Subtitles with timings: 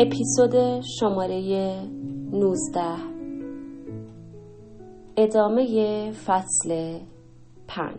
[0.00, 1.82] اپیزود شماره
[2.32, 2.80] 19
[5.16, 6.98] ادامه فصل
[7.68, 7.94] 5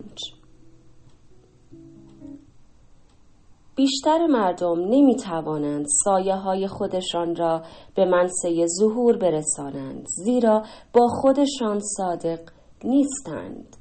[3.75, 7.61] بیشتر مردم نمی توانند سایه های خودشان را
[7.95, 10.63] به منصه ظهور برسانند زیرا
[10.93, 12.39] با خودشان صادق
[12.83, 13.77] نیستند.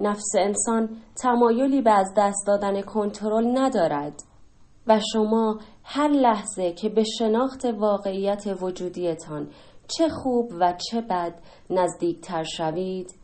[0.00, 4.22] نفس انسان تمایلی به از دست دادن کنترل ندارد
[4.86, 9.48] و شما هر لحظه که به شناخت واقعیت وجودیتان
[9.88, 11.34] چه خوب و چه بد
[11.70, 13.14] نزدیکتر شوید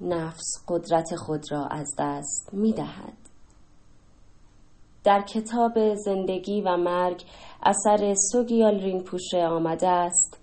[0.00, 3.22] نفس قدرت خود را از دست می دهد.
[5.04, 7.22] در کتاب زندگی و مرگ
[7.62, 10.38] اثر سوگیال رینپوشه آمده است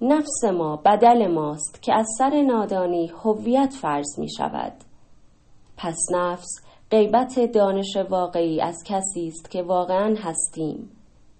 [0.00, 4.72] نفس ما بدل ماست که از سر نادانی هویت فرض می شود
[5.76, 6.48] پس نفس
[6.90, 10.90] غیبت دانش واقعی از کسی است که واقعا هستیم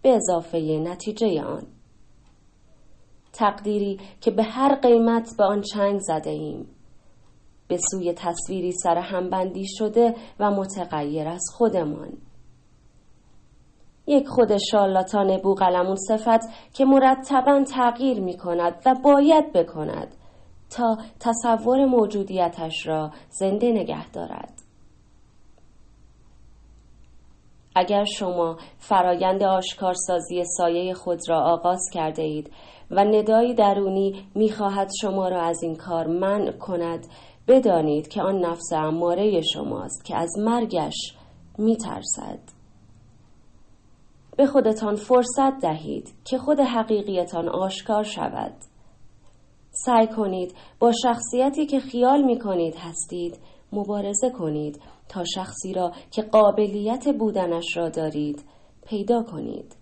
[0.02, 1.66] به اضافه نتیجه آن.
[3.32, 6.66] تقدیری که به هر قیمت به آن چنگ زده ایم.
[7.68, 12.12] به سوی تصویری سر همبندی شده و متغیر از خودمان.
[14.06, 20.14] یک خود شالاتان بوغلمون صفت که مرتبا تغییر می کند و باید بکند
[20.70, 24.59] تا تصور موجودیتش را زنده نگه دارد.
[27.74, 32.50] اگر شما فرایند آشکارسازی سایه خود را آغاز کرده اید
[32.90, 37.06] و ندایی درونی می‌خواهد شما را از این کار منع کند
[37.48, 41.14] بدانید که آن نفس اماره شماست که از مرگش
[41.58, 42.38] میترسد.
[44.36, 48.52] به خودتان فرصت دهید که خود حقیقیتان آشکار شود.
[49.70, 53.38] سعی کنید با شخصیتی که خیال می کنید هستید
[53.72, 58.44] مبارزه کنید تا شخصی را که قابلیت بودنش را دارید
[58.86, 59.76] پیدا کنید.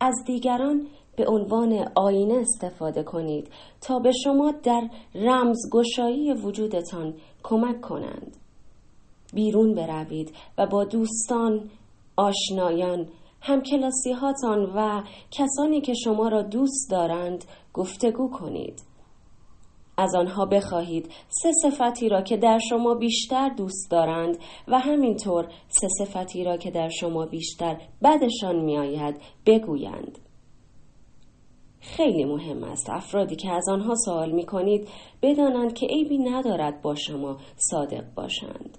[0.00, 3.48] از دیگران به عنوان آینه استفاده کنید
[3.80, 8.36] تا به شما در رمزگشایی وجودتان کمک کنند.
[9.34, 11.70] بیرون بروید و با دوستان
[12.16, 13.08] آشنایان
[13.40, 17.44] همکلاسیهاتان و کسانی که شما را دوست دارند
[17.74, 18.82] گفتگو کنید.
[19.96, 21.12] از آنها بخواهید.
[21.28, 26.70] سه صفتی را که در شما بیشتر دوست دارند و همینطور سه صفتی را که
[26.70, 30.18] در شما بیشتر بدشان میآید بگویند.
[31.80, 34.88] خیلی مهم است افرادی که از آنها سوال می کنید
[35.22, 38.78] بدانند که عیبی ندارد با شما صادق باشند.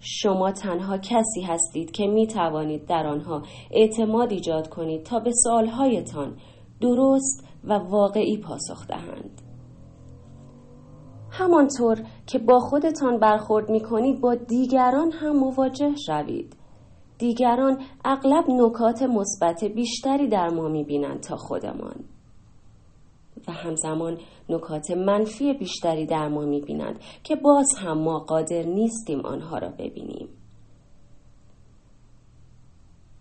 [0.00, 6.36] شما تنها کسی هستید که می توانید در آنها اعتماد ایجاد کنید تا به سوالهایتان
[6.80, 9.42] درست و واقعی پاسخ دهند.
[11.30, 16.56] همانطور که با خودتان برخورد می کنید با دیگران هم مواجه شوید.
[17.18, 22.04] دیگران اغلب نکات مثبت بیشتری در ما می بینند تا خودمان.
[23.48, 29.20] و همزمان نکات منفی بیشتری در ما می بینند که باز هم ما قادر نیستیم
[29.20, 30.28] آنها را ببینیم.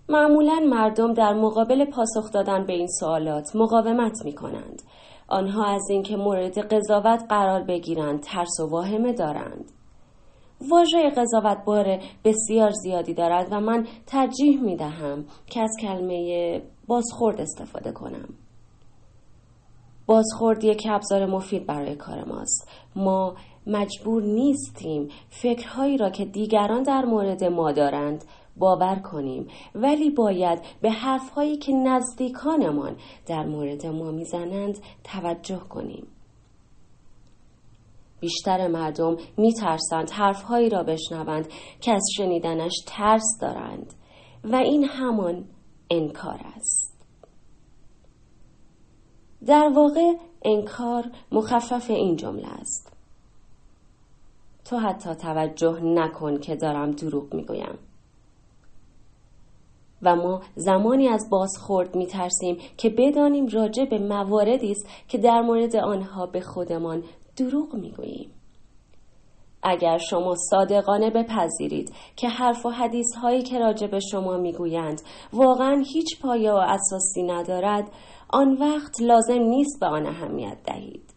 [0.10, 4.82] معمولا مردم در مقابل پاسخ دادن به این سوالات مقاومت می کنند.
[5.28, 9.72] آنها از اینکه مورد قضاوت قرار بگیرند ترس و واهمه دارند.
[10.70, 17.42] واژه قضاوت بار بسیار زیادی دارد و من ترجیح می دهم که از کلمه بازخورد
[17.42, 18.30] استفاده کنم.
[20.06, 22.70] بازخورد یک ابزار مفید برای کار ماست.
[22.96, 23.36] ما
[23.68, 28.24] مجبور نیستیم فکرهایی را که دیگران در مورد ما دارند
[28.60, 29.48] باور کنیم.
[29.76, 32.96] ولی باید به حرفهایی که نزدیکانمان
[33.28, 36.08] در مورد ما می‌زنند توجه کنیم.
[38.20, 41.48] بیشتر مردم میترسند حرفهایی را بشنوند
[41.82, 43.94] که از شنیدنش ترس دارند
[44.44, 45.46] و این همان
[45.92, 47.06] انکار است.
[49.46, 50.14] در واقع
[50.46, 52.94] انکار مخفف این جمله است.
[54.66, 57.78] تو حتی توجه نکن که دارم دروغ می‌گویم.
[60.02, 65.42] و ما زمانی از بازخورد می ترسیم که بدانیم راجع به مواردی است که در
[65.42, 67.04] مورد آنها به خودمان
[67.38, 68.30] دروغ می گوییم.
[69.64, 75.02] اگر شما صادقانه بپذیرید که حرف و حدیث هایی که راجع به شما می‌گویند
[75.34, 77.92] واقعا هیچ پایه و اساسی ندارد
[78.30, 81.14] آن وقت لازم نیست به آن اهمیت دهید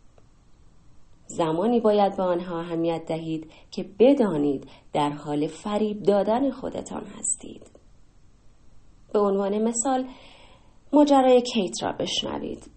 [1.27, 7.82] زمانی باید به آنها اهمیت دهید که بدانید در حال فریب دادن خودتان هستید
[9.13, 10.09] به عنوان مثال
[10.93, 12.71] ماجرای کیت را بشنوید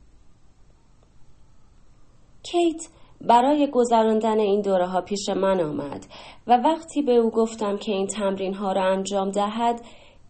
[2.43, 2.87] کیت
[3.21, 6.05] برای گذراندن این دوره ها پیش من آمد
[6.47, 9.81] و وقتی به او گفتم که این تمرین ها را انجام دهد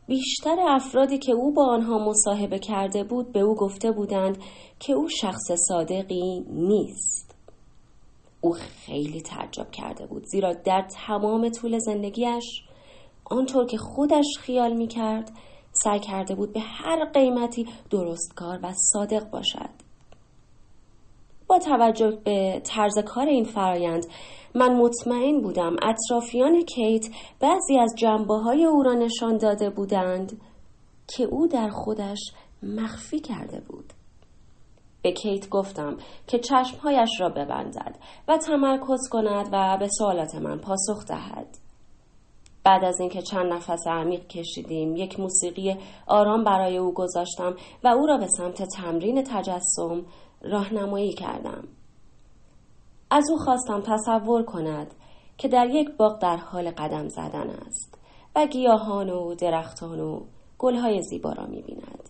[0.08, 4.38] بیشتر افرادی که او با آنها مصاحبه کرده بود به او گفته بودند
[4.80, 7.36] که او شخص صادقی نیست.
[8.42, 12.64] او خیلی تعجب کرده بود زیرا در تمام طول زندگیش
[13.26, 15.32] آنطور که خودش خیال می کرد
[15.84, 19.70] سعی کرده بود به هر قیمتی درستکار و صادق باشد.
[21.48, 24.06] با توجه به طرز کار این فرایند
[24.56, 27.06] من مطمئن بودم اطرافیان کیت
[27.40, 30.42] بعضی از جنبه های او را نشان داده بودند
[31.08, 32.20] که او در خودش
[32.64, 33.94] مخفی کرده بود.
[35.02, 37.96] به کیت گفتم که چشمهایش را ببندد
[38.28, 41.65] و تمرکز کند و به سوالات من پاسخ دهد.
[42.66, 45.78] بعد از اینکه چند نفس عمیق کشیدیم یک موسیقی
[46.08, 50.06] آرام برای او گذاشتم و او را به سمت تمرین تجسم
[50.42, 51.68] راهنمایی کردم.
[53.12, 54.94] از او خواستم تصور کند
[55.38, 58.00] که در یک باغ در حال قدم زدن است
[58.36, 60.26] و گیاهان و درختان و
[60.58, 62.10] گلهای زیبا را می بیند.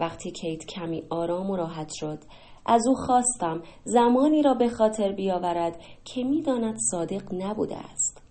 [0.00, 2.18] وقتی کیت کمی آرام و راحت شد
[2.66, 8.27] از او خواستم زمانی را به خاطر بیاورد که می‌داند صادق نبوده است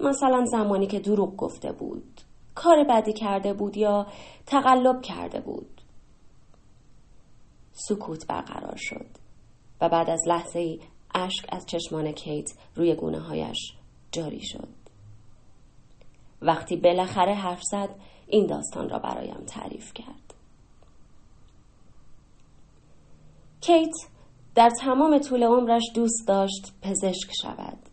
[0.00, 2.20] مثلا زمانی که دروغ گفته بود
[2.54, 4.06] کار بدی کرده بود یا
[4.46, 5.80] تقلب کرده بود
[7.72, 9.06] سکوت برقرار شد
[9.80, 10.80] و بعد از لحظه ای
[11.14, 13.72] اشک از چشمان کیت روی گونه هایش
[14.12, 14.68] جاری شد.
[16.42, 17.88] وقتی بالاخره حرف زد
[18.26, 20.34] این داستان را برایم تعریف کرد.
[23.60, 23.94] کیت
[24.54, 27.89] در تمام طول عمرش دوست داشت پزشک شود.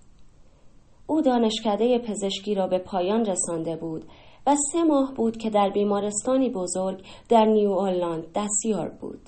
[1.08, 4.06] او دانشکده پزشکی را به پایان رسانده بود
[4.48, 9.22] و سه ماه بود که در بیمارستانی بزرگ در نیو آلاند دستیار بود.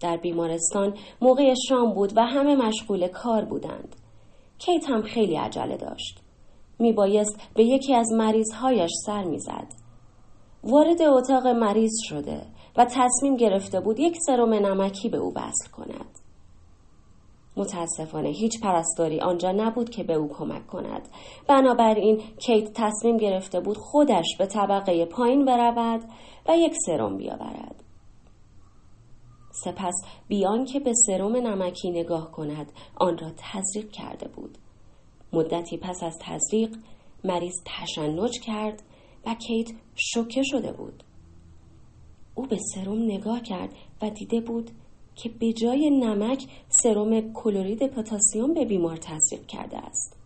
[0.00, 3.96] در بیمارستان موقع شام بود و همه مشغول کار بودند.
[4.58, 6.20] کیت هم خیلی عجله داشت.
[6.78, 9.66] میبایست به یکی از مریضهایش سر می‌زد.
[10.64, 12.42] وارد اتاق مریض شده
[12.76, 16.23] و تصمیم گرفته بود یک سرم نمکی به او وصل کند.
[17.56, 21.08] متاسفانه هیچ پرستاری آنجا نبود که به او کمک کند.
[21.48, 26.04] بنابراین کیت تصمیم گرفته بود خودش به طبقه پایین برود
[26.48, 27.84] و یک سرم بیاورد.
[29.54, 29.94] سپس
[30.28, 34.58] بیان که به سرم نمکی نگاه کند آن را تزریق کرده بود
[35.32, 36.76] مدتی پس از تزریق
[37.24, 38.82] مریض تشنج کرد
[39.26, 41.02] و کیت شوکه شده بود
[42.34, 44.70] او به سرم نگاه کرد و دیده بود
[45.16, 50.24] که به جای نمک سرم کلورید پتاسیم به بیمار تزریق کرده است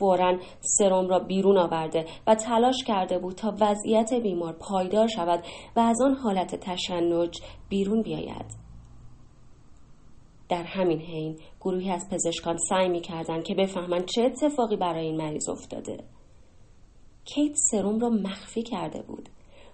[0.00, 5.44] فورا سرم را بیرون آورده و تلاش کرده بود تا وضعیت بیمار پایدار شود
[5.76, 8.46] و از آن حالت تشنج بیرون بیاید.
[10.48, 15.16] در همین حین گروهی از پزشکان سعی می کردن که بفهمند چه اتفاقی برای این
[15.16, 16.04] مریض افتاده.
[17.24, 19.28] کیت سرم را مخفی کرده بود.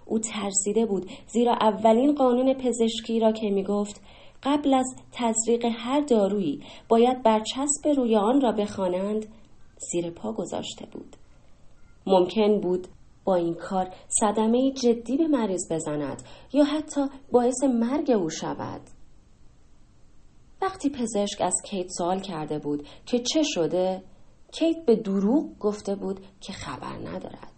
[0.07, 4.01] او ترسیده بود زیرا اولین قانون پزشکی را که می گفت
[4.43, 9.25] قبل از تزریق هر دارویی باید برچسب روی آن را بخوانند
[9.91, 11.15] زیر پا گذاشته بود.
[12.07, 12.87] ممکن بود
[13.25, 16.23] با این کار صدمه جدی به مریض بزند
[16.53, 18.81] یا حتی باعث مرگ او شود.
[20.61, 24.03] وقتی پزشک از کیت سوال کرده بود که چه شده
[24.51, 27.56] کیت به دروغ گفته بود که خبر ندارد.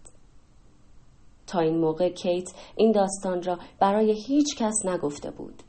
[1.50, 5.62] تا این موقع کیت این داستان را برای هیچ کس نگفته بود.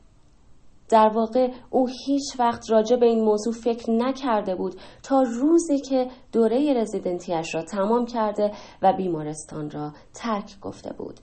[0.88, 6.10] در واقع او هیچ وقت راجع به این موضوع فکر نکرده بود تا روزی که
[6.32, 11.20] دوره رزیدنتیش را تمام کرده و بیمارستان را ترک گفته بود.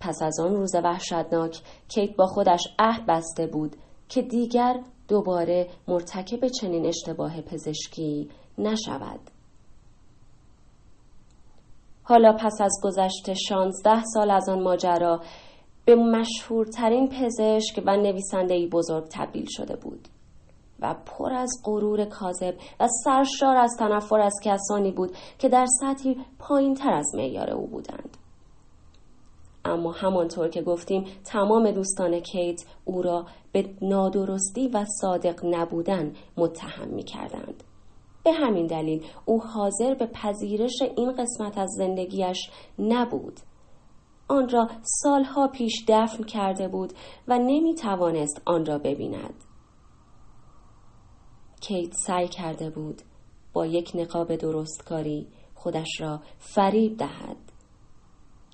[0.00, 3.76] پس از آن روز وحشتناک کیت با خودش عهد بسته بود
[4.08, 9.35] که دیگر دوباره مرتکب چنین اشتباه پزشکی نشود.
[12.08, 15.20] حالا پس از گذشت شانزده سال از آن ماجرا
[15.84, 20.08] به مشهورترین پزشک و نویسندهای بزرگ تبدیل شده بود
[20.80, 26.16] و پر از غرور کاذب و سرشار از تنفر از کسانی بود که در سطحی
[26.38, 28.16] پایین تر از معیار او بودند.
[29.64, 36.88] اما همانطور که گفتیم تمام دوستان کیت او را به نادرستی و صادق نبودن متهم
[36.88, 37.62] می کردند.
[38.26, 43.40] به همین دلیل او حاضر به پذیرش این قسمت از زندگیش نبود.
[44.28, 46.92] آن را سالها پیش دفن کرده بود
[47.28, 49.34] و نمی توانست آن را ببیند.
[51.60, 53.02] کیت سعی کرده بود
[53.52, 57.36] با یک نقاب درستکاری خودش را فریب دهد.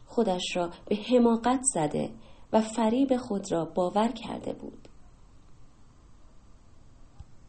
[0.06, 2.10] خودش را به حماقت زده
[2.52, 4.81] و فریب خود را باور کرده بود.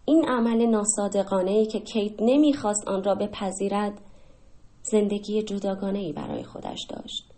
[0.06, 4.02] این عمل ناصادقانه ای که کیت نمی‌خواست آن را بپذیرد
[4.84, 7.34] زندگی جداگانه ای برای خودش داشت.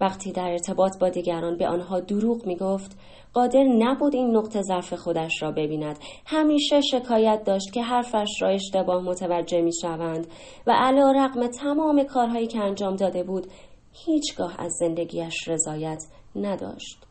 [0.00, 2.96] وقتی در ارتباط با دیگران به آنها دروغ می گفت
[3.34, 9.02] قادر نبود این نقطه ضعف خودش را ببیند همیشه شکایت داشت که حرفش را اشتباه
[9.02, 10.26] متوجه می شوند
[10.66, 13.46] و علا رقم تمام کارهایی که انجام داده بود
[13.92, 16.04] هیچگاه از زندگیش رضایت
[16.36, 17.05] نداشت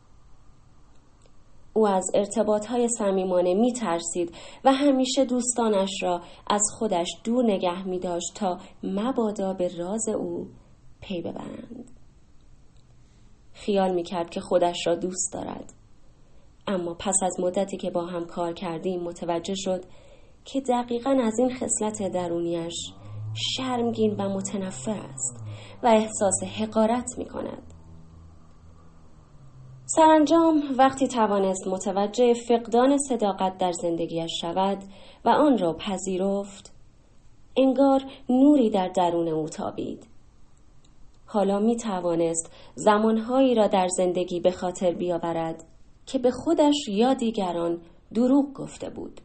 [1.76, 7.98] او از ارتباطهای صمیمانه می ترسید و همیشه دوستانش را از خودش دور نگه می
[7.98, 10.46] داشت تا مبادا به راز او
[11.00, 11.90] پی ببرند.
[13.52, 15.72] خیال می کرد که خودش را دوست دارد.
[16.66, 19.84] اما پس از مدتی که با هم کار کردیم متوجه شد
[20.44, 22.92] که دقیقا از این خصلت درونیش
[23.56, 25.44] شرمگین و متنفر است
[25.82, 27.75] و احساس حقارت می کند.
[29.88, 34.78] سرانجام وقتی توانست متوجه فقدان صداقت در زندگیش شود
[35.24, 36.72] و آن را پذیرفت
[37.56, 40.06] انگار نوری در درون او تابید.
[41.26, 45.64] حالا می توانست زمانهایی را در زندگی به خاطر بیاورد
[46.06, 47.80] که به خودش یا دیگران
[48.14, 49.20] دروغ گفته بود.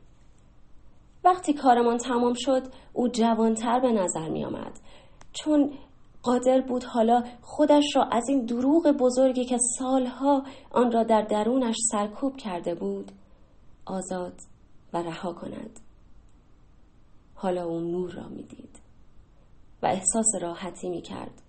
[1.23, 2.63] وقتی کارمان تمام شد
[2.93, 4.79] او جوانتر به نظر می آمد
[5.33, 5.71] چون
[6.23, 11.75] قادر بود حالا خودش را از این دروغ بزرگی که سالها آن را در درونش
[11.91, 13.11] سرکوب کرده بود
[13.85, 14.33] آزاد
[14.93, 15.79] و رها کند.
[17.35, 18.79] حالا او نور را می‌دید
[19.83, 21.41] و احساس راحتی می کرد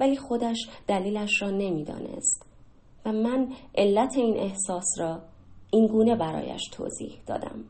[0.00, 2.46] ولی خودش دلیلش را نمی‌دانست
[3.06, 5.22] و من علت این احساس را
[5.70, 7.64] این گونه برایش توضیح دادم.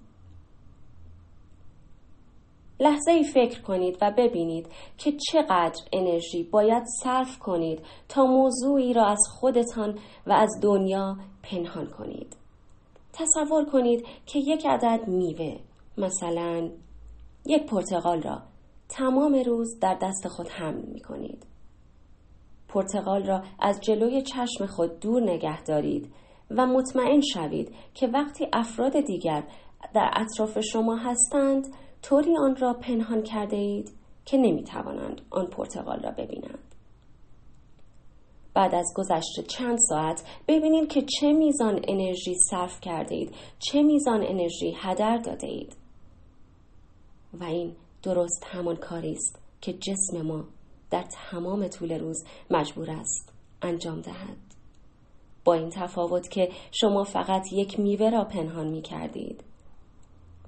[2.82, 4.66] لحظه ای فکر کنید و ببینید
[4.98, 11.86] که چقدر انرژی باید صرف کنید تا موضوعی را از خودتان و از دنیا پنهان
[11.86, 12.36] کنید.
[13.12, 15.58] تصور کنید که یک عدد میوه
[15.98, 16.70] مثلا
[17.46, 18.42] یک پرتقال را
[18.88, 21.46] تمام روز در دست خود حمل می کنید.
[22.68, 26.12] پرتقال را از جلوی چشم خود دور نگه دارید
[26.50, 29.44] و مطمئن شوید که وقتی افراد دیگر
[29.94, 31.66] در اطراف شما هستند
[32.02, 33.92] طوری آن را پنهان کرده اید
[34.24, 36.72] که نمی توانند آن پرتغال را ببینند.
[38.54, 44.22] بعد از گذشت چند ساعت ببینید که چه میزان انرژی صرف کرده اید چه میزان
[44.22, 45.76] انرژی هدر داده اید
[47.40, 50.44] و این درست همان کاری است که جسم ما
[50.90, 53.32] در تمام طول روز مجبور است
[53.62, 54.36] انجام دهد
[55.44, 59.44] با این تفاوت که شما فقط یک میوه را پنهان می کردید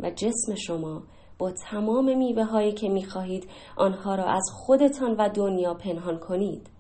[0.00, 1.02] و جسم شما
[1.38, 6.71] با تمام میوه هایی که می خواهید آنها را از خودتان و دنیا پنهان کنید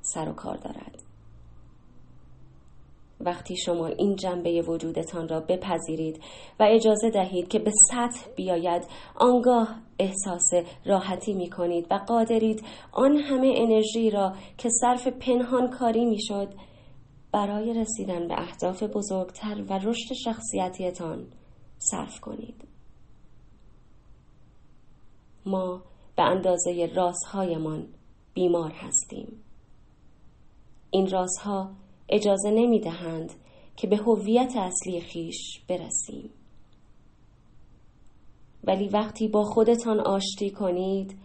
[0.00, 1.02] سر و کار دارد.
[3.20, 6.20] وقتی شما این جنبه وجودتان را بپذیرید
[6.60, 8.82] و اجازه دهید که به سطح بیاید
[9.14, 10.50] آنگاه احساس
[10.84, 16.48] راحتی می کنید و قادرید آن همه انرژی را که صرف پنهان کاری می شد
[17.32, 21.26] برای رسیدن به اهداف بزرگتر و رشد شخصیتیتان
[21.78, 22.75] صرف کنید.
[25.46, 25.82] ما
[26.16, 27.86] به اندازه رازهایمان
[28.34, 29.42] بیمار هستیم.
[30.90, 31.70] این رازها
[32.08, 33.32] اجازه نمی دهند
[33.76, 36.30] که به هویت اصلی خیش برسیم.
[38.64, 41.18] ولی وقتی با خودتان آشتی کنید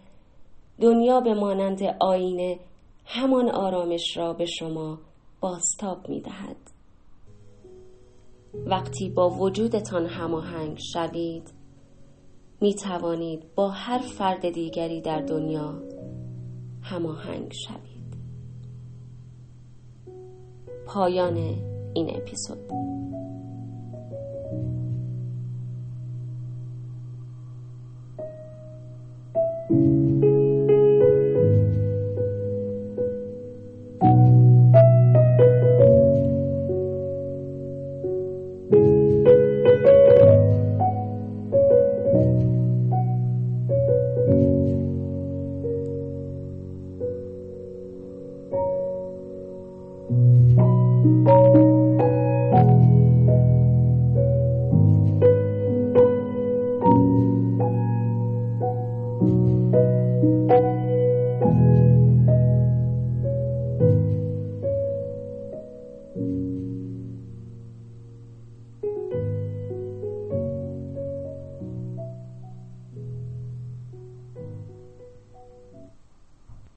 [0.81, 2.59] دنیا به مانند آینه
[3.05, 4.99] همان آرامش را به شما
[5.41, 6.57] باستاب می دهد.
[8.65, 11.60] وقتی با وجودتان هماهنگ شوید
[12.61, 15.73] می توانید با هر فرد دیگری در دنیا
[16.81, 18.17] هماهنگ شوید.
[20.85, 21.37] پایان
[21.93, 22.71] این اپیزود.